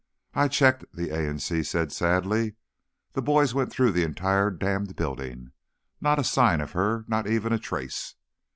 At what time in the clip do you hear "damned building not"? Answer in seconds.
4.49-6.17